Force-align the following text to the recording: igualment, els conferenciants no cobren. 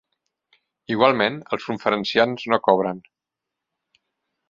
igualment, 0.95 1.37
els 1.57 1.69
conferenciants 1.73 2.49
no 2.55 2.61
cobren. 2.71 3.07